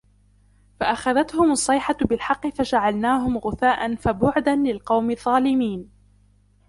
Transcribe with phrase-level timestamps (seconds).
[0.79, 5.89] فَأَخَذَتْهُمُ الصَّيْحَةُ بِالْحَقِّ فَجَعَلْنَاهُمْ غُثَاءً فَبُعْدًا لِلْقَوْمِ الظَّالِمِينَ